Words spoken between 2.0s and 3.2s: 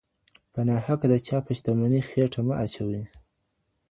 خېټه مه اچوئ.